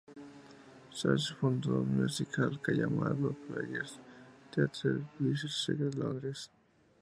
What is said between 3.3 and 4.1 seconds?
Players'